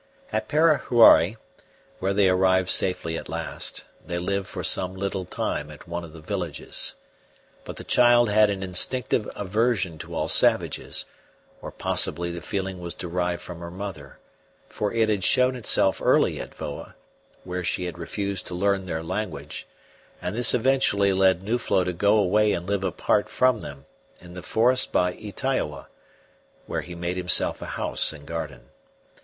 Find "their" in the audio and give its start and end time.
18.87-19.03